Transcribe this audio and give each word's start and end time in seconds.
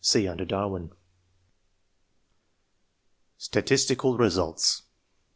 —(See 0.03 0.27
under 0.27 0.45
Darwin.) 0.45 0.93
STATISTICAL 3.37 4.17
RESULTS. 4.17 4.81